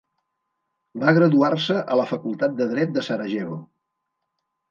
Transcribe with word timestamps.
Va 1.01 1.11
graduar-se 1.17 1.75
a 1.95 1.97
la 2.01 2.07
Facultat 2.13 2.57
de 2.61 2.67
Dret 2.73 2.95
de 2.97 3.03
Sarajevo. 3.09 3.59